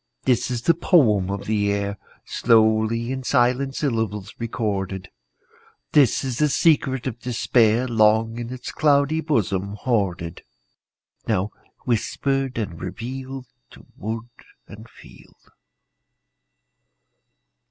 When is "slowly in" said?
2.25-3.21